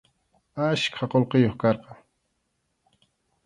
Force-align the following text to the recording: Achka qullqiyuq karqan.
Achka 0.67 1.03
qullqiyuq 1.11 1.55
karqan. 1.61 1.97